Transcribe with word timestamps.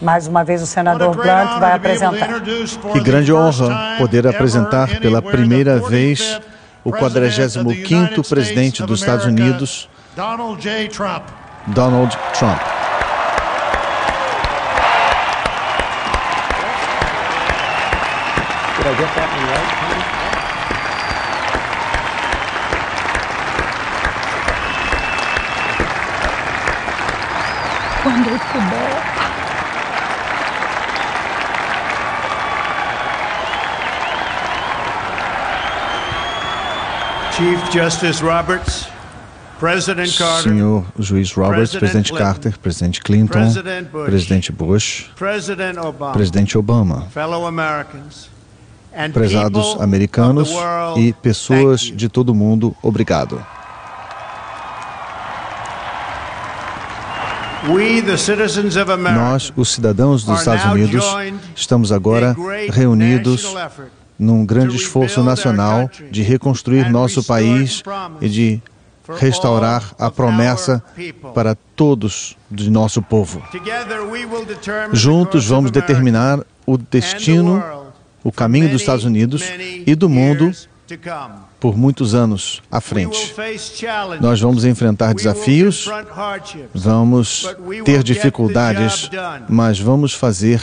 Mais 0.00 0.26
uma 0.26 0.44
vez 0.44 0.62
o 0.62 0.66
senador 0.66 1.14
Blunt 1.14 1.58
vai 1.58 1.72
apresentar. 1.72 2.28
Que 2.92 3.00
grande 3.00 3.32
honra 3.32 3.96
poder 3.98 4.26
apresentar 4.26 5.00
pela 5.00 5.22
primeira 5.22 5.78
vez 5.78 6.40
o 6.84 6.92
45º 6.92 8.28
presidente 8.28 8.82
dos 8.82 9.00
Estados 9.00 9.26
Unidos, 9.26 9.88
Donald 10.14 10.62
J. 10.62 10.88
Trump. 10.88 11.24
Donald 11.68 12.16
Trump. 12.32 12.60
Quando 28.02 28.30
eu 28.30 28.38
puder. 28.38 29.15
Senhor 40.42 40.84
Juiz 40.98 41.32
Roberts, 41.32 41.74
Presidente 41.76 42.12
Carter, 42.12 42.58
Presidente 42.58 43.00
Clinton, 43.02 43.52
Presidente 44.06 44.50
Bush, 44.52 45.10
Presidente 46.12 46.56
Obama, 46.56 47.06
prezados 49.12 49.76
americanos 49.80 50.50
e 50.96 51.12
pessoas 51.12 51.80
de 51.82 52.08
todo 52.08 52.30
o 52.30 52.34
mundo, 52.34 52.74
obrigado. 52.82 53.44
Nós, 59.12 59.52
os 59.56 59.72
cidadãos 59.74 60.24
dos 60.24 60.38
Estados 60.38 60.64
Unidos, 60.72 61.04
estamos 61.54 61.92
agora 61.92 62.34
reunidos 62.70 63.54
num 64.18 64.44
grande 64.44 64.76
esforço 64.76 65.22
nacional 65.22 65.90
de 66.10 66.22
reconstruir 66.22 66.90
nosso 66.90 67.22
país 67.22 67.82
e 68.20 68.28
de 68.28 68.62
restaurar 69.18 69.94
a 69.98 70.10
promessa 70.10 70.82
para 71.34 71.54
todos 71.76 72.36
de 72.50 72.70
nosso 72.70 73.00
povo. 73.00 73.42
Juntos 74.92 75.46
vamos 75.46 75.70
determinar 75.70 76.40
o 76.64 76.76
destino, 76.76 77.62
o 78.24 78.32
caminho 78.32 78.68
dos 78.68 78.80
Estados 78.80 79.04
Unidos 79.04 79.44
e 79.86 79.94
do 79.94 80.08
mundo 80.08 80.52
por 81.58 81.76
muitos 81.76 82.14
anos 82.14 82.62
à 82.70 82.80
frente. 82.80 83.34
Nós 84.20 84.40
vamos 84.40 84.64
enfrentar 84.64 85.14
desafios, 85.14 85.88
vamos 86.74 87.46
ter 87.84 88.02
dificuldades, 88.02 89.10
mas 89.48 89.80
vamos 89.80 90.12
fazer 90.12 90.60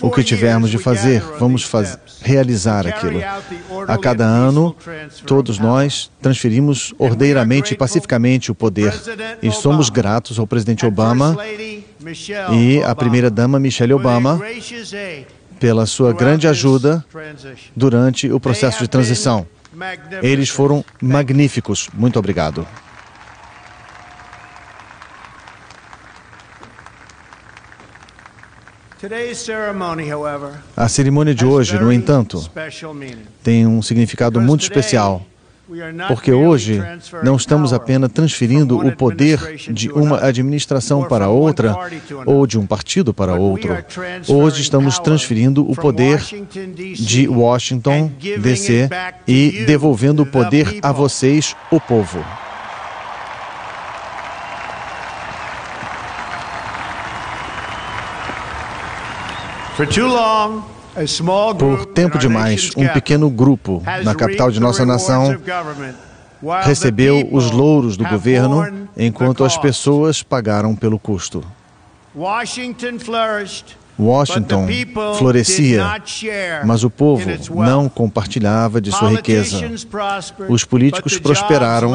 o 0.00 0.10
que 0.10 0.22
tivermos 0.22 0.70
de 0.70 0.78
fazer, 0.78 1.20
vamos 1.38 1.62
faz 1.62 1.98
realizar 2.22 2.86
aquilo. 2.86 3.20
A 3.88 3.98
cada 3.98 4.24
ano, 4.24 4.76
todos 5.26 5.58
nós 5.58 6.10
transferimos 6.20 6.94
ordeiramente 6.98 7.74
e 7.74 7.76
pacificamente 7.76 8.50
o 8.50 8.54
poder. 8.54 8.94
E 9.42 9.50
somos 9.50 9.90
gratos 9.90 10.38
ao 10.38 10.46
presidente 10.46 10.86
Obama 10.86 11.36
e 12.52 12.82
à 12.82 12.94
primeira-dama 12.94 13.58
Michelle 13.58 13.94
Obama 13.94 14.40
pela 15.58 15.86
sua 15.86 16.12
grande 16.12 16.46
ajuda 16.46 17.04
durante 17.74 18.30
o 18.30 18.38
processo 18.38 18.80
de 18.80 18.88
transição. 18.88 19.46
Eles 20.22 20.48
foram 20.48 20.84
magníficos. 21.00 21.88
Muito 21.92 22.18
obrigado. 22.18 22.66
A 30.76 30.88
cerimônia 30.88 31.34
de 31.34 31.44
hoje, 31.44 31.78
no 31.78 31.92
entanto, 31.92 32.50
tem 33.42 33.66
um 33.66 33.82
significado 33.82 34.40
muito 34.40 34.62
especial 34.62 35.24
porque 36.08 36.32
hoje 36.32 36.82
não 37.22 37.36
estamos 37.36 37.72
apenas 37.72 38.10
transferindo 38.12 38.78
o 38.78 38.94
poder 38.94 39.56
de 39.70 39.90
uma 39.90 40.24
administração 40.24 41.04
para 41.04 41.28
outra 41.28 41.76
ou 42.24 42.46
de 42.46 42.58
um 42.58 42.66
partido 42.66 43.12
para 43.12 43.34
outro. 43.34 43.76
Hoje 44.28 44.62
estamos 44.62 44.98
transferindo 44.98 45.68
o 45.68 45.74
poder 45.74 46.22
de 46.94 47.28
Washington, 47.28 48.12
DC, 48.40 48.88
e 49.26 49.64
devolvendo 49.66 50.22
o 50.22 50.26
poder 50.26 50.78
a 50.82 50.92
vocês, 50.92 51.54
o 51.70 51.80
povo. 51.80 52.24
For 59.76 59.86
too 59.86 60.08
long, 60.08 60.62
por 61.58 61.86
tempo 61.86 62.18
demais, 62.18 62.70
um 62.76 62.88
pequeno 62.88 63.28
grupo 63.28 63.82
na 64.04 64.14
capital 64.14 64.50
de 64.50 64.60
nossa 64.60 64.84
nação 64.86 65.36
recebeu 66.62 67.28
os 67.32 67.50
louros 67.50 67.96
do 67.96 68.04
governo 68.04 68.88
enquanto 68.96 69.44
as 69.44 69.56
pessoas 69.56 70.22
pagaram 70.22 70.74
pelo 70.74 70.98
custo. 70.98 71.44
Washington 73.98 74.66
florescia, 75.18 75.84
mas 76.64 76.84
o 76.84 76.90
povo 76.90 77.30
não 77.54 77.88
compartilhava 77.88 78.80
de 78.80 78.92
sua 78.92 79.10
riqueza. 79.10 79.70
Os 80.48 80.64
políticos 80.64 81.18
prosperaram, 81.18 81.92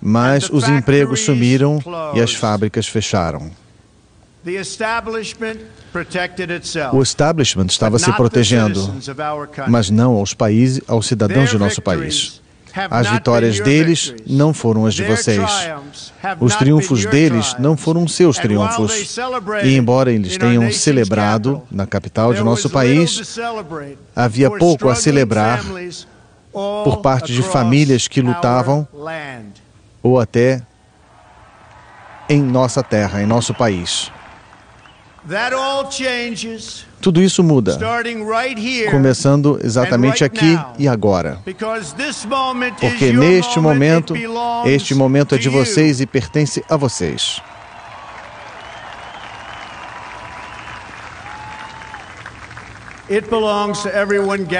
mas 0.00 0.48
os 0.48 0.68
empregos 0.68 1.20
sumiram 1.20 1.80
e 2.14 2.20
as 2.20 2.34
fábricas 2.34 2.86
fecharam. 2.86 3.50
O 6.92 7.02
establishment 7.02 7.66
estava 7.66 7.98
se 7.98 8.12
protegendo, 8.12 8.94
mas 9.68 9.90
não 9.90 10.16
aos 10.16 10.34
países, 10.34 10.82
aos 10.88 11.06
cidadãos 11.06 11.50
de 11.50 11.58
nosso 11.58 11.80
país. 11.80 12.42
As 12.90 13.08
vitórias 13.08 13.60
deles 13.60 14.12
não 14.26 14.52
foram 14.52 14.84
as 14.84 14.94
de 14.94 15.04
vocês. 15.04 15.48
Os 16.40 16.56
triunfos 16.56 17.06
deles 17.06 17.54
não 17.58 17.76
foram 17.76 18.08
seus 18.08 18.36
triunfos. 18.38 19.16
E 19.62 19.76
embora 19.76 20.12
eles 20.12 20.36
tenham 20.36 20.70
celebrado 20.72 21.62
na 21.70 21.86
capital 21.86 22.34
de 22.34 22.42
nosso 22.42 22.68
país, 22.68 23.38
havia 24.16 24.50
pouco 24.50 24.88
a 24.88 24.96
celebrar 24.96 25.62
por 26.52 26.98
parte 27.00 27.32
de 27.32 27.42
famílias 27.42 28.08
que 28.08 28.20
lutavam 28.20 28.86
ou 30.02 30.18
até 30.18 30.60
em 32.28 32.42
nossa 32.42 32.82
terra, 32.82 33.22
em 33.22 33.26
nosso 33.26 33.54
país. 33.54 34.10
Tudo 37.00 37.22
isso 37.22 37.42
muda, 37.42 37.78
começando 38.90 39.58
exatamente 39.62 40.22
aqui 40.24 40.58
e 40.78 40.86
agora. 40.86 41.38
Porque 42.80 43.12
neste 43.12 43.58
momento, 43.58 44.14
este 44.66 44.94
momento 44.94 45.34
é 45.34 45.38
de 45.38 45.48
vocês 45.48 46.00
e 46.00 46.06
pertence 46.06 46.62
a 46.68 46.76
vocês. 46.76 47.40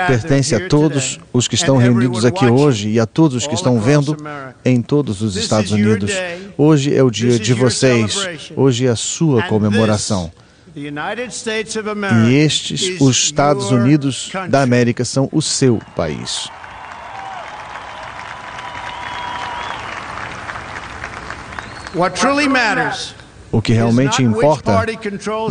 Pertence 0.06 0.54
a 0.54 0.68
todos 0.68 1.18
os 1.32 1.48
que 1.48 1.54
estão 1.54 1.76
reunidos 1.78 2.24
aqui 2.26 2.44
hoje 2.46 2.90
e 2.90 3.00
a 3.00 3.06
todos 3.06 3.36
os 3.38 3.46
que 3.46 3.54
estão 3.54 3.80
vendo 3.80 4.16
em 4.64 4.82
todos 4.82 5.22
os 5.22 5.34
Estados 5.36 5.72
Unidos. 5.72 6.10
Hoje 6.56 6.94
é 6.94 7.02
o 7.02 7.10
dia 7.10 7.38
de 7.38 7.54
vocês, 7.54 8.50
hoje 8.54 8.86
é 8.86 8.90
a 8.90 8.96
sua 8.96 9.42
comemoração. 9.44 10.30
E 10.76 12.34
estes, 12.34 13.00
os 13.00 13.16
Estados 13.16 13.70
Unidos 13.70 14.30
da 14.48 14.62
América, 14.62 15.04
são 15.04 15.28
o 15.32 15.40
seu 15.40 15.80
país. 15.94 16.48
O 23.52 23.62
que 23.62 23.72
realmente 23.72 24.20
importa 24.20 24.84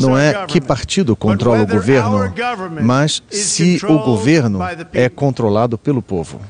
não 0.01 0.17
é 0.17 0.45
que 0.45 0.59
partido 0.59 1.15
controla 1.15 1.63
o 1.63 1.67
governo, 1.67 2.33
mas 2.81 3.23
se 3.31 3.79
o 3.87 3.99
governo 3.99 4.59
é 4.91 5.07
controlado 5.07 5.77
pelo 5.77 6.01
povo. 6.01 6.41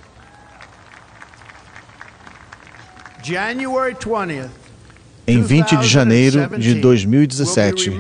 January 3.21 3.95
20th, 3.95 4.49
em 5.25 5.41
20 5.41 5.77
de 5.77 5.87
janeiro 5.87 6.49
de 6.57 6.75
2017, 6.75 7.91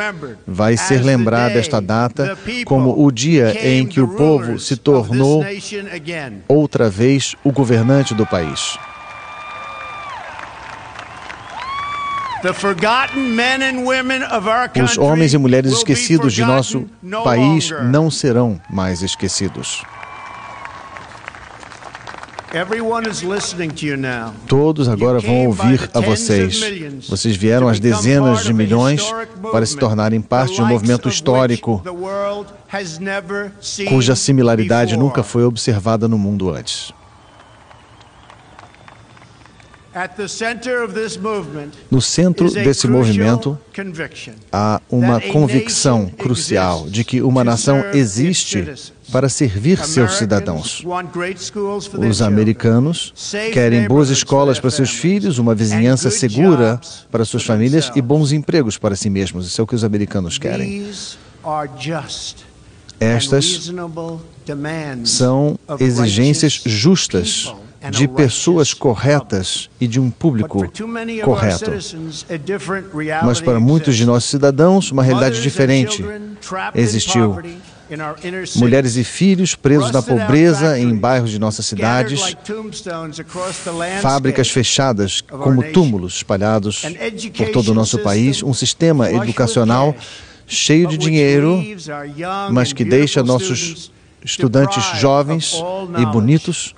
vai 0.45 0.75
ser 0.75 1.03
lembrada 1.03 1.59
esta 1.59 1.79
data 1.81 2.37
como 2.65 3.03
o 3.03 3.11
dia 3.11 3.55
em 3.65 3.85
que 3.85 4.01
o 4.01 4.07
povo 4.07 4.59
se 4.59 4.75
tornou 4.75 5.43
outra 6.47 6.89
vez 6.89 7.35
o 7.43 7.51
governante 7.51 8.13
do 8.13 8.25
país. 8.25 8.77
Os 14.83 14.97
homens 14.97 15.33
e 15.33 15.37
mulheres 15.37 15.71
esquecidos 15.71 16.33
de 16.33 16.43
nosso 16.43 16.85
país 17.23 17.69
não 17.85 18.11
serão 18.11 18.59
mais 18.69 19.01
esquecidos. 19.01 19.81
Todos 24.47 24.87
agora 24.87 25.19
vão 25.19 25.47
ouvir 25.47 25.89
a 25.93 25.99
vocês. 25.99 26.61
Vocês 27.09 27.35
vieram 27.35 27.67
às 27.67 27.79
dezenas 27.79 28.43
de 28.43 28.53
milhões 28.53 29.01
para 29.51 29.65
se 29.65 29.75
tornarem 29.75 30.21
parte 30.21 30.55
de 30.55 30.61
um 30.61 30.67
movimento 30.67 31.09
histórico 31.09 31.81
cuja 33.89 34.15
similaridade 34.15 34.95
nunca 34.95 35.23
foi 35.23 35.43
observada 35.43 36.07
no 36.07 36.17
mundo 36.17 36.51
antes. 36.51 36.93
No 41.91 42.01
centro 42.01 42.49
desse 42.51 42.87
movimento 42.87 43.57
há 44.51 44.81
uma 44.89 45.21
convicção 45.21 46.07
crucial 46.07 46.87
de 46.89 47.03
que 47.03 47.21
uma 47.21 47.43
nação 47.43 47.83
existe 47.93 48.67
para 49.11 49.29
servir 49.29 49.77
seus 49.85 50.15
cidadãos. 50.15 50.83
Os 52.09 52.21
americanos 52.23 53.13
querem 53.53 53.87
boas 53.87 54.09
escolas 54.09 54.59
para 54.59 54.71
seus 54.71 54.89
filhos, 54.89 55.37
uma 55.37 55.53
vizinhança 55.53 56.09
segura 56.09 56.81
para 57.11 57.23
suas 57.23 57.43
famílias 57.43 57.91
e 57.95 58.01
bons 58.01 58.31
empregos 58.31 58.77
para 58.79 58.95
si 58.95 59.11
mesmos. 59.11 59.45
Isso 59.45 59.61
é 59.61 59.63
o 59.63 59.67
que 59.67 59.75
os 59.75 59.83
americanos 59.83 60.39
querem. 60.39 60.89
Estas 62.99 63.71
são 65.05 65.59
exigências 65.79 66.61
justas 66.65 67.53
de 67.91 68.07
pessoas 68.07 68.73
corretas 68.73 69.69
e 69.79 69.87
de 69.87 69.99
um 69.99 70.09
público 70.09 70.71
correto. 71.23 71.71
Mas 73.23 73.41
para 73.41 73.59
muitos 73.59 73.95
de 73.95 74.05
nossos 74.05 74.29
cidadãos, 74.29 74.91
uma 74.91 75.03
realidade 75.03 75.41
diferente 75.41 76.03
existiu. 76.73 77.37
Mulheres 78.55 78.95
e 78.95 79.03
filhos 79.03 79.53
presos 79.55 79.91
na 79.91 80.01
pobreza 80.01 80.79
em 80.79 80.95
bairros 80.95 81.29
de 81.29 81.37
nossas 81.37 81.65
cidades, 81.65 82.35
fábricas 84.01 84.49
fechadas 84.49 85.21
como 85.21 85.61
túmulos 85.71 86.15
espalhados 86.15 86.83
por 87.37 87.49
todo 87.49 87.69
o 87.69 87.73
nosso 87.73 87.99
país, 87.99 88.41
um 88.41 88.53
sistema 88.53 89.11
educacional 89.11 89.95
cheio 90.47 90.87
de 90.87 90.97
dinheiro, 90.97 91.61
mas 92.51 92.73
que 92.73 92.83
deixa 92.83 93.21
nossos 93.21 93.91
estudantes 94.23 94.83
jovens 94.99 95.53
e 95.99 96.05
bonitos 96.05 96.73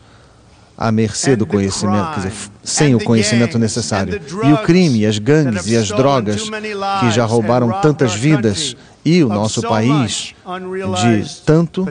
à 0.77 0.91
mercê 0.91 1.35
do 1.35 1.45
conhecimento, 1.45 2.11
quer 2.11 2.17
dizer, 2.17 2.33
sem 2.63 2.95
o 2.95 3.03
conhecimento 3.03 3.57
necessário. 3.57 4.21
E 4.43 4.53
o 4.53 4.57
crime, 4.59 5.05
as 5.05 5.17
gangues 5.17 5.67
e 5.67 5.75
as 5.75 5.87
drogas 5.87 6.49
que 6.99 7.11
já 7.11 7.25
roubaram 7.25 7.81
tantas 7.81 8.13
vidas 8.13 8.75
e 9.03 9.23
o 9.23 9.29
nosso 9.29 9.61
país 9.61 10.33
de 11.01 11.41
tanto 11.45 11.87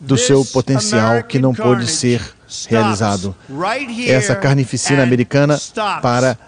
do 0.00 0.18
seu 0.18 0.44
potencial 0.44 1.22
que 1.22 1.38
não 1.38 1.54
pôde 1.54 1.86
ser 1.86 2.20
realizado. 2.68 3.34
Essa 4.06 4.34
carnificina 4.34 5.02
americana 5.02 5.58
para 6.02 6.38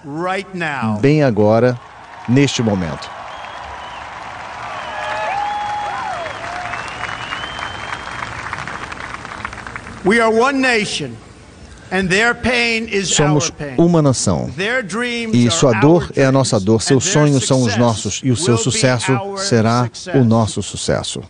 bem 1.01 1.23
agora, 1.23 1.79
neste 2.29 2.63
momento. 2.63 3.16
Somos 13.05 13.53
uma 13.77 14.01
nação 14.01 14.51
e 15.33 15.51
sua 15.51 15.73
dor 15.81 16.11
é 16.15 16.25
a 16.25 16.33
nossa 16.33 16.61
dor, 16.61 16.81
seus 16.83 17.05
sonhos 17.05 17.47
são 17.47 17.63
os 17.63 17.77
nossos 17.77 18.21
e 18.23 18.31
o 18.31 18.37
seu 18.37 18.57
sucesso 18.57 19.13
será 19.37 19.91
o 20.15 20.25
nosso 20.25 20.63
sucesso. 20.63 21.23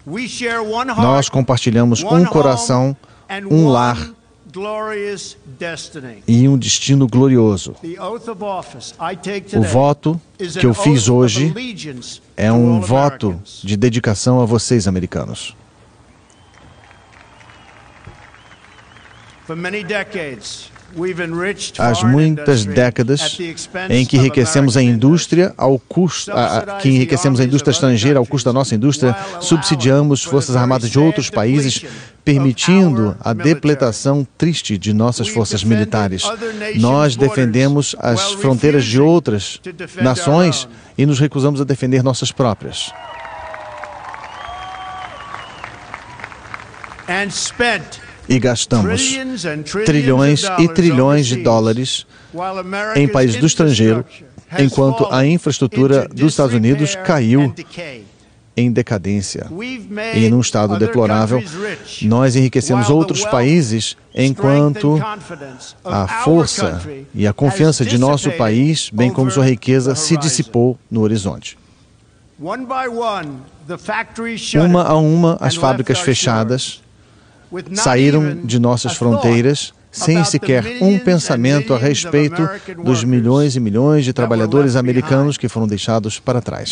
Nós 0.97 1.29
compartilhamos 1.29 2.03
um 2.03 2.25
coração, 2.25 2.97
um 3.51 3.69
lar 3.69 4.11
e 6.27 6.49
um 6.49 6.57
destino 6.57 7.07
glorioso. 7.07 7.75
O 9.55 9.63
voto 9.63 10.21
que 10.59 10.67
eu 10.67 10.75
fiz 10.75 11.09
hoje 11.09 11.55
é 12.37 12.53
um 12.53 12.81
voto 12.81 13.41
de 13.63 13.77
dedicação 13.77 14.41
a 14.41 14.45
vocês, 14.45 14.87
americanos. 14.87 15.55
As 21.79 22.03
muitas 22.03 22.65
décadas 22.65 23.39
em 23.91 24.07
que 24.07 24.17
enriquecemos 24.17 24.77
a 24.77 24.83
indústria 24.83 25.53
ao 25.57 25.79
custo, 25.79 26.33
a, 26.33 26.79
que 26.81 26.89
enriquecemos 26.89 27.41
a 27.41 27.45
indústria 27.45 27.73
estrangeira 27.73 28.19
ao 28.19 28.27
custo 28.27 28.49
da 28.49 28.53
nossa 28.53 28.75
indústria, 28.75 29.15
subsidiamos 29.41 30.23
forças 30.23 30.57
armadas 30.57 30.89
de 30.89 30.99
outros 30.99 31.29
países, 31.29 31.85
permitindo 32.25 33.17
a 33.21 33.33
depletação 33.33 34.27
triste 34.39 34.79
de 34.79 34.93
nossas 34.93 35.29
forças 35.29 35.63
militares. 35.63 36.23
Nós 36.77 37.15
defendemos 37.17 37.95
as 37.99 38.33
fronteiras 38.33 38.85
de 38.85 39.01
outras 39.01 39.61
nações 40.01 40.69
e 40.97 41.05
nos 41.05 41.19
recusamos 41.19 41.61
a 41.61 41.65
defender 41.65 42.03
nossas 42.03 42.33
próprias. 42.33 42.93
And 47.09 47.31
spent 47.31 48.06
e 48.29 48.39
gastamos 48.39 49.19
trilhões 49.85 50.45
e 50.59 50.69
trilhões 50.69 51.27
de 51.27 51.37
dólares 51.37 52.07
em 52.95 53.09
países 53.09 53.37
do 53.37 53.47
estrangeiro, 53.47 54.05
enquanto 54.59 55.07
a 55.11 55.27
infraestrutura 55.27 56.09
dos 56.09 56.33
Estados 56.33 56.55
Unidos 56.55 56.95
caiu 56.97 57.55
em 58.57 58.73
decadência 58.73 59.47
e 60.15 60.25
em 60.25 60.33
um 60.33 60.41
estado 60.41 60.79
deplorável. 60.79 61.43
Nós 62.03 62.37
enriquecemos 62.37 62.89
outros 62.89 63.25
países 63.27 63.97
enquanto 64.15 64.99
a 65.85 66.09
força 66.25 66.81
e 67.15 67.27
a 67.27 67.33
confiança 67.33 67.85
de 67.85 67.99
nosso 67.99 68.31
país, 68.33 68.91
bem 68.91 69.11
como 69.11 69.31
sua 69.31 69.45
riqueza, 69.45 69.95
se 69.95 70.17
dissipou 70.17 70.79
no 70.91 71.03
horizonte. 71.03 71.59
Uma 74.55 74.83
a 74.85 74.97
uma, 74.97 75.37
as 75.41 75.55
fábricas 75.57 75.99
fechadas 76.01 76.83
saíram 77.75 78.41
de 78.45 78.59
nossas 78.59 78.97
fronteiras 78.97 79.73
sem 79.97 80.23
sequer 80.25 80.79
um 80.83 80.99
pensamento 80.99 81.73
a 81.73 81.79
respeito 81.79 82.49
dos 82.85 83.03
milhões 83.03 83.57
e 83.57 83.61
milhões 83.61 84.05
de 84.05 84.13
trabalhadores 84.13 84.77
americanos 84.77 85.39
que 85.39 85.49
foram 85.49 85.67
deixados 85.67 86.21
para 86.21 86.43
trás. 86.43 86.71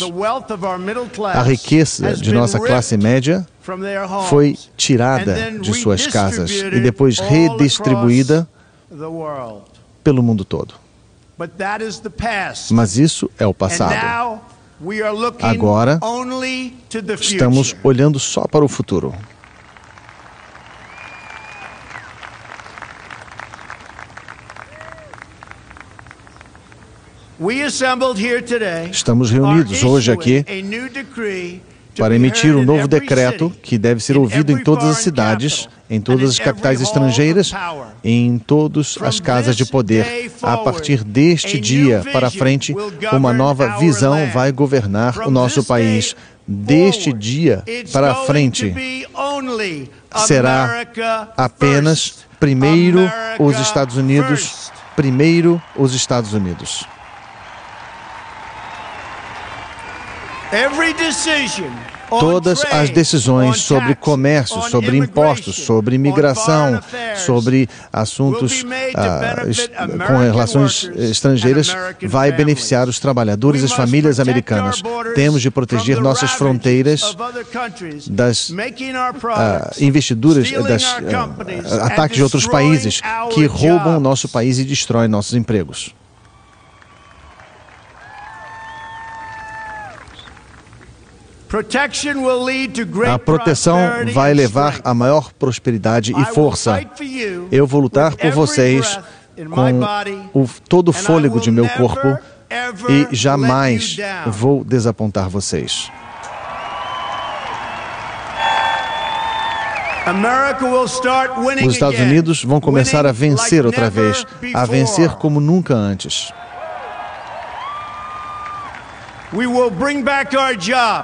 A 1.33 1.41
riqueza 1.41 2.13
de 2.13 2.31
nossa 2.31 2.59
classe 2.59 2.95
média 2.97 3.45
foi 4.29 4.55
tirada 4.77 5.51
de 5.59 5.73
suas 5.73 6.05
casas 6.05 6.51
e 6.51 6.79
depois 6.79 7.17
redistribuída 7.19 8.47
pelo 10.03 10.21
mundo 10.21 10.45
todo. 10.45 10.75
Mas 12.69 12.97
isso 12.97 13.29
é 13.39 13.47
o 13.47 13.53
passado. 13.53 14.39
Agora, 15.41 15.99
estamos 17.19 17.75
olhando 17.83 18.19
só 18.19 18.45
para 18.45 18.63
o 18.63 18.67
futuro. 18.67 19.13
Estamos 28.91 29.29
reunidos 29.29 29.83
hoje 29.83 30.09
aqui 30.09 30.45
para 31.97 32.15
emitir 32.15 32.55
um 32.55 32.63
novo 32.63 32.87
decreto 32.87 33.51
que 33.61 33.77
deve 33.77 34.01
ser 34.01 34.17
ouvido 34.17 34.51
em 34.53 34.63
todas 34.63 34.85
as 34.85 34.97
cidades, 34.99 35.67
em 35.89 35.99
todas 35.99 36.29
as 36.29 36.39
capitais 36.39 36.81
estrangeiras, 36.81 37.51
em 38.03 38.37
todas 38.37 38.97
as 39.01 39.19
casas 39.19 39.57
de 39.57 39.65
poder. 39.65 40.31
A 40.41 40.57
partir 40.57 41.03
deste 41.03 41.59
dia 41.59 42.03
para 42.13 42.31
frente, 42.31 42.73
uma 43.11 43.33
nova 43.33 43.77
visão 43.79 44.29
vai 44.33 44.51
governar 44.51 45.27
o 45.27 45.31
nosso 45.31 45.63
país. 45.63 46.15
Deste 46.47 47.11
dia 47.11 47.63
para 47.91 48.13
frente, 48.15 48.73
será 50.25 50.85
apenas 51.35 52.19
primeiro 52.39 53.11
os 53.39 53.59
Estados 53.59 53.97
Unidos, 53.97 54.71
primeiro 54.95 55.61
os 55.75 55.93
Estados 55.93 56.33
Unidos. 56.33 56.85
Todas 62.09 62.63
as 62.65 62.89
decisões 62.89 63.61
sobre 63.61 63.95
comércio, 63.95 64.61
sobre 64.63 64.97
impostos, 64.97 65.55
sobre 65.55 65.95
imigração, 65.95 66.79
sobre 67.15 67.67
assuntos 67.91 68.63
ah, 68.95 69.35
com 70.07 70.17
relações 70.19 70.89
estrangeiras, 70.95 71.75
vai 72.03 72.31
beneficiar 72.31 72.87
os 72.87 72.99
trabalhadores 72.99 73.63
e 73.63 73.65
as 73.65 73.73
famílias 73.73 74.19
americanas. 74.19 74.81
Temos 75.15 75.41
de 75.41 75.49
proteger 75.49 75.99
nossas 75.99 76.31
fronteiras 76.31 77.15
das 78.07 78.53
ah, 79.35 79.71
investiduras, 79.79 80.51
das 80.51 80.83
ah, 80.85 81.85
ataques 81.87 82.17
de 82.17 82.23
outros 82.23 82.47
países 82.47 83.01
que 83.33 83.45
roubam 83.45 83.97
o 83.97 83.99
nosso 83.99 84.29
país 84.29 84.59
e 84.59 84.63
destroem 84.63 85.07
nossos 85.07 85.33
empregos. 85.33 85.93
A 93.07 93.19
proteção 93.19 93.77
vai 94.13 94.33
levar 94.33 94.81
a 94.83 94.93
maior 94.93 95.31
prosperidade 95.33 96.13
e 96.17 96.25
força. 96.25 96.81
Eu 97.51 97.67
vou 97.67 97.81
lutar 97.81 98.15
por 98.15 98.31
vocês 98.31 98.99
com 99.51 100.39
o, 100.39 100.47
todo 100.67 100.89
o 100.89 100.93
fôlego 100.93 101.39
de 101.39 101.51
meu 101.51 101.67
corpo 101.69 102.17
e 102.89 103.07
jamais 103.15 103.97
vou 104.27 104.63
desapontar 104.63 105.29
vocês. 105.29 105.91
Os 111.65 111.73
Estados 111.73 111.99
Unidos 111.99 112.43
vão 112.43 112.61
começar 112.61 113.05
a 113.07 113.11
vencer 113.11 113.65
outra 113.65 113.89
vez, 113.89 114.25
a 114.53 114.65
vencer 114.65 115.09
como 115.15 115.39
nunca 115.39 115.73
antes. 115.73 116.31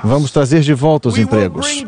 Vamos 0.03 0.31
trazer 0.31 0.61
de 0.61 0.73
volta 0.73 1.09
os 1.09 1.17
empregos. 1.17 1.83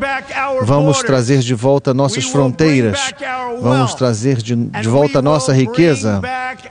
Vamos 0.64 1.00
trazer 1.02 1.40
de 1.40 1.54
volta 1.54 1.94
nossas 1.94 2.26
fronteiras. 2.26 3.14
Vamos 3.62 3.94
trazer 3.94 4.38
de, 4.38 4.56
de 4.56 4.88
volta 4.88 5.20
a 5.20 5.22
nossa 5.22 5.54
riqueza. 5.54 6.22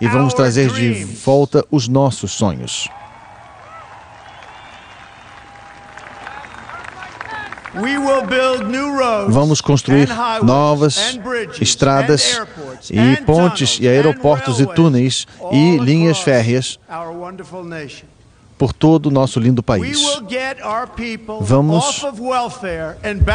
E 0.00 0.06
vamos 0.06 0.34
trazer 0.34 0.70
de 0.70 1.04
volta 1.04 1.64
os 1.70 1.88
nossos 1.88 2.32
sonhos. 2.32 2.88
Vamos 9.28 9.62
construir 9.62 10.08
novas 10.42 11.18
estradas 11.58 12.42
e 12.90 13.16
pontes 13.22 13.78
e 13.80 13.88
aeroportos 13.88 14.60
e 14.60 14.66
túneis 14.66 15.26
e 15.50 15.78
linhas 15.78 16.18
férreas 16.18 16.78
por 18.62 18.72
todo 18.72 19.06
o 19.06 19.10
nosso 19.10 19.40
lindo 19.40 19.60
país. 19.60 20.00
Vamos, 21.40 22.06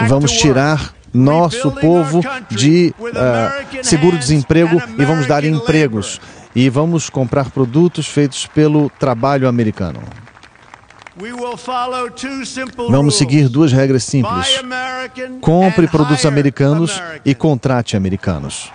vamos 0.07 0.31
tirar 0.31 0.93
nosso 1.13 1.69
povo 1.69 2.21
de 2.49 2.95
uh, 2.97 3.83
seguro-desemprego 3.83 4.81
e 4.97 5.03
vamos 5.03 5.27
dar 5.27 5.43
empregos. 5.43 6.21
E 6.55 6.69
vamos 6.69 7.09
comprar 7.09 7.51
produtos 7.51 8.07
feitos 8.07 8.47
pelo 8.47 8.89
trabalho 8.97 9.49
americano. 9.49 9.99
Vamos 12.89 13.17
seguir 13.17 13.49
duas 13.49 13.73
regras 13.73 14.05
simples: 14.05 14.61
compre 15.41 15.89
produtos 15.89 16.25
americanos 16.25 17.03
e 17.25 17.35
contrate 17.35 17.97
americanos. 17.97 18.71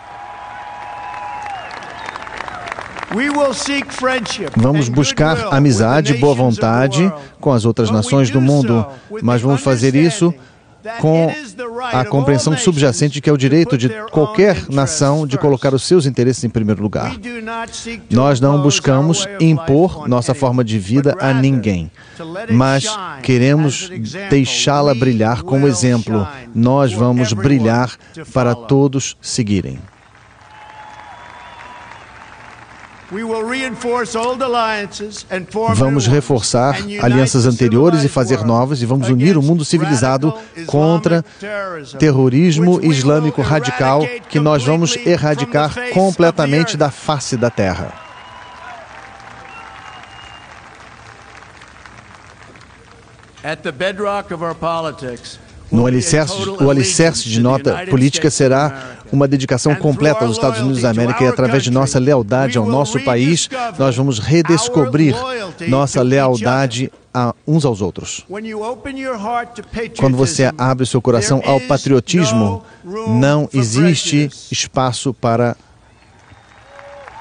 Vamos 4.56 4.88
buscar 4.88 5.52
amizade 5.52 6.14
boa 6.14 6.34
vontade 6.34 7.12
com 7.40 7.52
as 7.52 7.64
outras 7.64 7.90
nações 7.90 8.30
do 8.30 8.40
mundo, 8.40 8.86
mas 9.22 9.40
vamos 9.40 9.60
fazer 9.60 9.94
isso 9.94 10.34
com 11.00 11.32
a 11.92 12.04
compreensão 12.04 12.56
subjacente 12.56 13.20
que 13.20 13.30
é 13.30 13.32
o 13.32 13.36
direito 13.36 13.78
de 13.78 13.88
qualquer 14.10 14.68
nação 14.68 15.26
de 15.26 15.38
colocar 15.38 15.72
os 15.74 15.84
seus 15.84 16.06
interesses 16.06 16.42
em 16.42 16.50
primeiro 16.50 16.82
lugar. 16.82 17.16
Nós 18.10 18.40
não 18.40 18.60
buscamos 18.60 19.26
impor 19.40 20.08
nossa 20.08 20.34
forma 20.34 20.64
de 20.64 20.78
vida 20.78 21.16
a 21.20 21.32
ninguém, 21.32 21.90
mas 22.50 22.86
queremos 23.22 23.90
deixá-la 24.28 24.94
brilhar 24.94 25.42
como 25.42 25.68
exemplo. 25.68 26.26
Nós 26.54 26.92
vamos 26.92 27.32
brilhar 27.32 27.92
para 28.32 28.54
todos 28.54 29.16
seguirem. 29.20 29.78
Vamos 35.74 36.06
reforçar 36.06 36.78
alianças 37.02 37.44
anteriores 37.44 38.04
e 38.04 38.08
fazer 38.08 38.42
novas, 38.42 38.80
e 38.80 38.86
vamos 38.86 39.10
unir 39.10 39.36
o 39.36 39.42
mundo 39.42 39.66
civilizado 39.66 40.32
contra 40.66 41.22
terrorismo 41.98 42.80
islâmico 42.82 43.42
radical 43.42 44.00
que 44.30 44.40
nós 44.40 44.64
vamos 44.64 44.96
erradicar 44.96 45.90
completamente 45.90 46.74
da 46.74 46.90
face 46.90 47.36
da 47.36 47.50
terra. 47.50 47.92
At 53.44 53.58
the 53.62 53.72
bedrock 53.72 54.32
of 54.32 54.42
our 54.42 54.54
politics, 54.54 55.38
no 55.70 55.86
alicerce, 55.86 56.48
o 56.48 56.70
alicerce 56.70 57.28
de 57.28 57.40
nota 57.40 57.84
política 57.90 58.30
será 58.30 58.98
uma 59.12 59.28
dedicação 59.28 59.74
completa 59.74 60.24
aos 60.24 60.36
Estados 60.36 60.60
Unidos 60.60 60.82
da 60.82 60.90
América 60.90 61.22
e 61.22 61.28
através 61.28 61.62
de 61.62 61.70
nossa 61.70 61.98
lealdade 61.98 62.56
ao 62.56 62.66
nosso 62.66 62.98
país, 63.00 63.48
nós 63.78 63.94
vamos 63.94 64.18
redescobrir 64.18 65.14
nossa 65.68 66.02
lealdade 66.02 66.90
a 67.12 67.34
uns 67.46 67.66
aos 67.66 67.82
outros. 67.82 68.26
Quando 69.98 70.16
você 70.16 70.50
abre 70.56 70.86
seu 70.86 71.02
coração 71.02 71.42
ao 71.44 71.60
patriotismo, 71.60 72.64
não 72.84 73.48
existe 73.52 74.30
espaço 74.50 75.12
para 75.12 75.54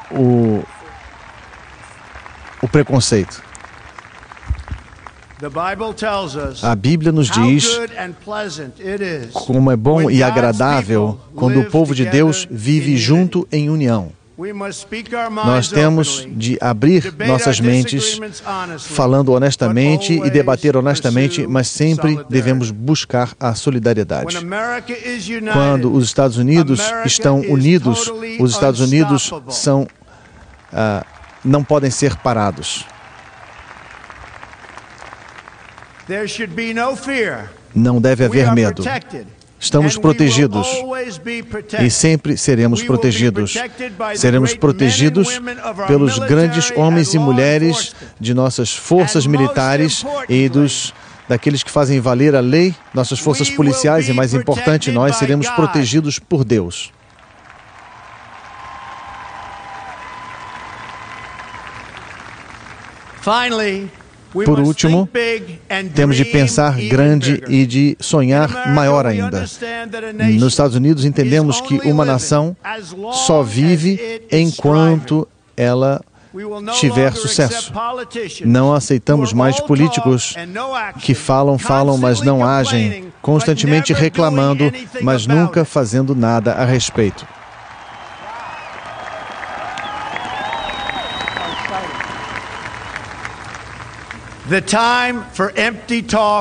o, 0.09 0.63
o 2.61 2.67
preconceito. 2.69 3.50
A 6.61 6.75
Bíblia 6.75 7.11
nos 7.11 7.29
diz 7.29 7.79
como 9.45 9.71
é 9.71 9.75
bom 9.75 10.09
e 10.09 10.21
agradável 10.21 11.19
quando 11.35 11.59
o 11.59 11.65
povo 11.69 11.95
de 11.95 12.05
Deus 12.05 12.47
vive 12.49 12.95
junto 12.97 13.47
em 13.51 13.69
união. 13.69 14.11
Nós 15.45 15.69
temos 15.69 16.27
de 16.31 16.57
abrir 16.59 17.13
nossas 17.27 17.59
mentes 17.59 18.19
falando 18.79 19.33
honestamente 19.33 20.13
e 20.13 20.29
debater 20.29 20.75
honestamente, 20.75 21.45
mas 21.45 21.67
sempre 21.67 22.19
devemos 22.29 22.71
buscar 22.71 23.33
a 23.39 23.53
solidariedade. 23.53 24.37
Quando 25.53 25.93
os 25.93 26.05
Estados 26.05 26.37
Unidos 26.37 26.81
estão 27.05 27.41
unidos, 27.41 28.11
os 28.39 28.51
Estados 28.51 28.79
Unidos 28.79 29.31
são, 29.49 29.83
uh, 29.83 31.05
não 31.43 31.63
podem 31.63 31.91
ser 31.91 32.15
parados. 32.17 32.85
Não 37.73 38.01
deve 38.01 38.25
haver 38.25 38.51
medo. 38.53 38.83
Estamos 39.59 39.95
protegidos 39.95 40.67
e 41.79 41.89
sempre 41.89 42.35
seremos 42.35 42.81
protegidos. 42.83 43.53
Seremos 44.15 44.55
protegidos 44.55 45.39
pelos 45.87 46.17
grandes 46.17 46.71
homens 46.75 47.13
e 47.13 47.19
mulheres 47.19 47.95
de 48.19 48.33
nossas 48.33 48.75
forças 48.75 49.27
militares 49.27 50.03
e 50.27 50.49
dos 50.49 50.93
daqueles 51.29 51.63
que 51.63 51.71
fazem 51.71 52.01
valer 52.01 52.35
a 52.35 52.41
lei, 52.41 52.75
nossas 52.93 53.19
forças 53.19 53.49
policiais 53.49 54.09
e 54.09 54.13
mais 54.13 54.33
importante, 54.33 54.91
nós 54.91 55.15
seremos 55.15 55.47
protegidos 55.51 56.19
por 56.19 56.43
Deus. 56.43 56.91
Finally, 63.21 63.89
por 64.31 64.59
último, 64.59 65.09
temos 65.93 66.15
de 66.15 66.25
pensar 66.25 66.77
grande 66.77 67.43
e 67.47 67.65
de 67.65 67.97
sonhar 67.99 68.73
maior 68.73 69.05
ainda. 69.05 69.45
Nos 70.39 70.53
Estados 70.53 70.75
Unidos, 70.75 71.05
entendemos 71.05 71.59
que 71.61 71.75
uma 71.89 72.05
nação 72.05 72.55
só 73.27 73.43
vive 73.43 74.21
enquanto 74.31 75.27
ela 75.55 76.01
tiver 76.79 77.13
sucesso. 77.13 77.73
Não 78.45 78.73
aceitamos 78.73 79.33
mais 79.33 79.59
políticos 79.59 80.33
que 81.01 81.13
falam, 81.13 81.57
falam, 81.57 81.97
mas 81.97 82.21
não 82.21 82.45
agem, 82.45 83.11
constantemente 83.21 83.91
reclamando, 83.91 84.71
mas 85.01 85.27
nunca 85.27 85.65
fazendo 85.65 86.15
nada 86.15 86.53
a 86.53 86.63
respeito. 86.63 87.27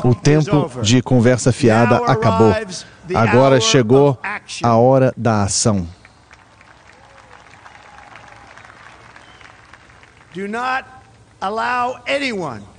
O 0.05 0.15
tempo 0.15 0.71
de 0.83 1.03
conversa 1.03 1.53
fiada 1.53 1.97
acabou. 2.07 2.55
Agora 3.15 3.61
chegou 3.61 4.19
a 4.63 4.77
hora 4.77 5.13
da 5.17 5.43
ação. 5.43 5.87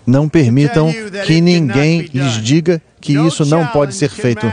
Não 0.05 0.29
permitam 0.29 0.91
que 1.25 1.41
ninguém 1.41 2.01
lhes 2.13 2.33
diga 2.41 2.81
que 3.00 3.13
isso 3.13 3.45
não 3.45 3.65
pode 3.67 3.95
ser 3.95 4.09
feito. 4.09 4.51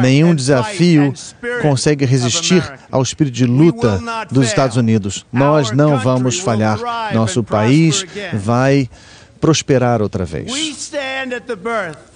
Nenhum 0.00 0.34
desafio 0.34 1.12
consegue 1.60 2.04
resistir 2.04 2.62
ao 2.90 3.02
espírito 3.02 3.34
de 3.34 3.46
luta 3.46 4.00
dos 4.30 4.46
Estados 4.46 4.76
Unidos. 4.76 5.26
Nós 5.32 5.70
não 5.70 5.98
vamos 5.98 6.38
falhar. 6.38 6.78
Nosso 7.12 7.42
país 7.42 8.04
vai 8.32 8.88
prosperar 9.44 10.00
outra 10.00 10.24
vez. 10.24 10.50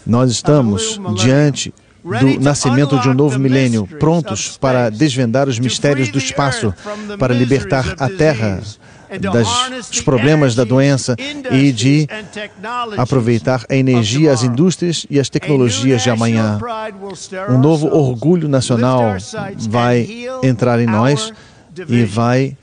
Nós 0.07 0.31
estamos 0.31 0.99
diante 1.15 1.75
do 2.03 2.41
nascimento 2.41 2.99
de 3.01 3.11
um 3.11 3.13
novo 3.13 3.39
milênio, 3.39 3.87
prontos 4.01 4.57
para 4.57 4.89
desvendar 4.89 5.47
os 5.47 5.59
mistérios 5.59 6.09
do 6.09 6.17
espaço, 6.17 6.73
para 7.19 7.35
libertar 7.35 7.97
a 7.99 8.09
Terra 8.09 8.63
dos 9.21 10.01
problemas 10.01 10.55
da 10.55 10.65
doença 10.65 11.17
e 11.51 11.71
de 11.71 12.09
aproveitar 12.97 13.63
a 13.69 13.77
energia, 13.77 14.33
as 14.33 14.43
indústrias 14.43 15.07
e 15.11 15.21
as 15.21 15.29
tecnologias 15.29 16.03
de 16.03 16.09
amanhã. 16.09 16.59
Um 17.51 17.59
novo 17.59 17.89
orgulho 17.89 18.49
nacional 18.49 19.03
vai 19.69 20.27
entrar 20.43 20.81
em 20.81 20.87
nós 20.87 21.31
e 21.87 22.07
vai 22.07 22.57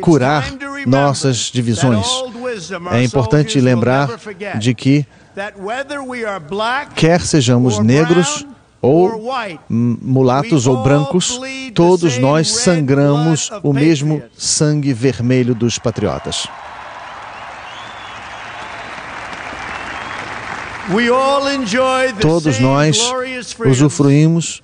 curar 0.00 0.44
nossas 0.86 1.50
divisões. 1.52 2.06
É 2.92 3.02
importante 3.02 3.60
lembrar 3.60 4.08
de 4.58 4.74
que, 4.74 5.06
quer 6.94 7.20
sejamos 7.20 7.78
negros 7.78 8.46
ou 8.80 9.30
mulatos 9.68 10.66
ou 10.66 10.82
brancos, 10.82 11.40
todos 11.74 12.18
nós 12.18 12.48
sangramos 12.50 13.50
o 13.62 13.72
mesmo 13.72 14.22
sangue 14.36 14.92
vermelho 14.92 15.54
dos 15.54 15.78
patriotas. 15.78 16.46
Todos 22.20 22.60
nós 22.60 23.00
usufruímos 23.64 24.60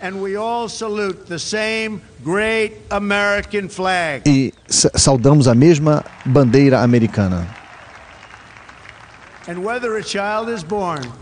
e 4.26 4.52
saudamos 4.68 5.48
a 5.48 5.54
mesma 5.54 6.04
bandeira 6.26 6.82
americana. 6.82 7.59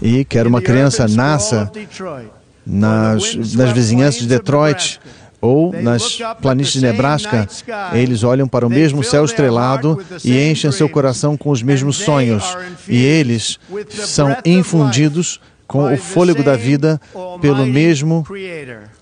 E 0.03 0.25
quer 0.25 0.47
uma 0.47 0.61
criança 0.61 1.07
nasça 1.09 1.71
nas, 2.67 3.35
nas 3.55 3.73
vizinhanças 3.73 4.21
de 4.23 4.27
Detroit 4.27 5.01
ou 5.41 5.73
nas 5.73 6.19
planícies 6.43 6.75
de 6.75 6.83
Nebraska, 6.83 7.49
eles 7.93 8.25
olham 8.25 8.49
para 8.49 8.67
o 8.67 8.71
mesmo 8.71 9.05
céu 9.05 9.25
estrelado 9.25 10.05
e 10.25 10.51
enchem 10.51 10.73
seu 10.73 10.89
coração 10.89 11.37
com 11.37 11.51
os 11.51 11.63
mesmos 11.63 11.97
sonhos. 11.97 12.57
E 12.89 13.05
eles 13.05 13.59
são 13.89 14.37
infundidos 14.45 15.41
com 15.67 15.93
o 15.93 15.97
fôlego 15.97 16.43
da 16.43 16.57
vida 16.57 17.01
pelo 17.41 17.65
mesmo 17.67 18.27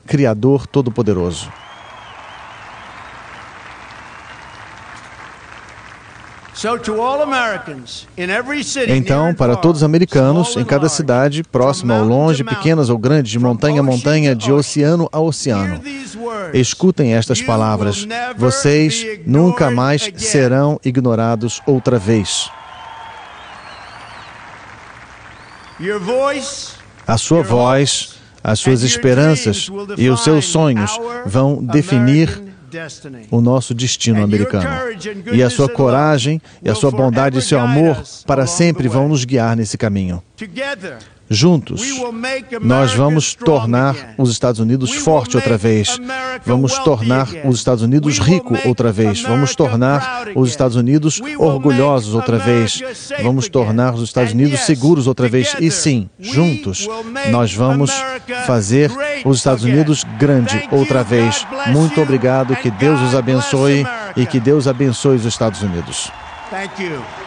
Criador 0.06 0.66
Todo-Poderoso. 0.66 1.50
Então, 8.88 9.34
para 9.34 9.56
todos 9.56 9.82
os 9.82 9.84
americanos, 9.84 10.56
em 10.56 10.64
cada 10.64 10.88
cidade, 10.88 11.42
próxima 11.42 11.98
ou 11.98 12.04
longe, 12.04 12.42
pequenas 12.42 12.88
ou 12.88 12.96
grandes, 12.96 13.30
de 13.30 13.38
montanha 13.38 13.80
a 13.80 13.82
montanha, 13.82 14.34
de 14.34 14.50
oceano 14.50 15.06
a 15.12 15.20
oceano, 15.20 15.82
escutem 16.54 17.14
estas 17.14 17.42
palavras: 17.42 18.06
vocês 18.38 19.06
nunca 19.26 19.70
mais 19.70 20.10
serão 20.16 20.80
ignorados 20.82 21.60
outra 21.66 21.98
vez. 21.98 22.50
A 27.06 27.18
sua 27.18 27.42
voz, 27.42 28.16
as 28.42 28.58
suas 28.58 28.82
esperanças 28.82 29.68
e 29.98 30.08
os 30.08 30.24
seus 30.24 30.46
sonhos 30.46 30.98
vão 31.26 31.62
definir 31.62 32.45
o 33.30 33.40
nosso 33.40 33.74
destino 33.74 34.22
americano. 34.22 34.68
E 35.32 35.42
a 35.42 35.50
sua 35.50 35.68
coragem, 35.68 36.40
e 36.62 36.68
a 36.68 36.74
sua 36.74 36.90
bondade 36.90 37.38
e 37.38 37.42
seu 37.42 37.60
amor 37.60 38.02
para 38.26 38.46
sempre 38.46 38.88
vão 38.88 39.08
nos 39.08 39.24
guiar 39.24 39.56
nesse 39.56 39.76
caminho. 39.78 40.22
Juntos, 41.28 41.82
nós 42.62 42.94
vamos 42.94 43.34
tornar 43.34 44.14
os 44.16 44.30
Estados 44.30 44.60
Unidos 44.60 44.94
forte 44.94 45.36
outra 45.36 45.58
vez. 45.58 45.98
Vamos 46.44 46.78
tornar 46.78 47.28
os 47.44 47.56
Estados 47.56 47.82
Unidos 47.82 48.18
rico 48.18 48.56
outra 48.64 48.92
vez. 48.92 49.22
Vamos 49.22 49.54
tornar 49.54 50.28
os 50.34 50.50
Estados 50.50 50.76
Unidos 50.76 51.20
orgulhosos 51.38 52.14
outra 52.14 52.38
vez. 52.38 52.80
Vamos 53.22 53.48
tornar 53.48 53.94
os 53.94 54.02
Estados 54.02 54.32
Unidos 54.32 54.60
seguros 54.60 55.06
outra 55.06 55.28
vez. 55.28 55.56
E 55.60 55.70
sim, 55.70 56.08
juntos, 56.20 56.88
nós 57.30 57.52
vamos 57.52 57.90
fazer 58.46 58.90
os 59.24 59.38
Estados 59.38 59.64
Unidos 59.64 60.04
grande 60.18 60.68
outra 60.70 61.02
vez. 61.02 61.46
Muito 61.68 62.00
obrigado. 62.00 62.54
Que 62.56 62.70
Deus 62.70 63.00
os 63.00 63.14
abençoe 63.14 63.84
e 64.16 64.24
que 64.26 64.38
Deus 64.38 64.68
abençoe 64.68 65.16
os 65.16 65.24
Estados 65.24 65.62
Unidos. 65.62 66.10
Thank 66.50 66.80
you. 66.80 67.25